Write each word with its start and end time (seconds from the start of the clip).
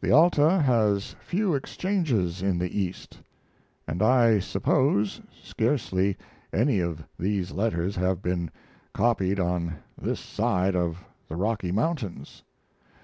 The 0.00 0.10
Alta 0.10 0.62
has 0.62 1.14
few 1.20 1.54
exchanges 1.54 2.42
in 2.42 2.58
the 2.58 2.76
East, 2.76 3.20
and 3.86 4.02
I 4.02 4.40
suppose 4.40 5.20
scarcely 5.44 6.16
any 6.52 6.80
of 6.80 7.04
these 7.20 7.52
letters 7.52 7.94
have 7.94 8.20
been 8.20 8.50
copied 8.92 9.38
on 9.38 9.76
this 9.96 10.18
side 10.18 10.74
of 10.74 11.04
the 11.28 11.36
Rocky 11.36 11.70
Mountains. 11.70 12.42